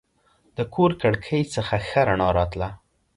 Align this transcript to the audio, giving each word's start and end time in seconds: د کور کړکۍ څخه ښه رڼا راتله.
د 0.57 0.59
کور 0.73 0.91
کړکۍ 1.01 1.41
څخه 1.55 1.75
ښه 1.87 2.01
رڼا 2.07 2.29
راتله. 2.37 2.69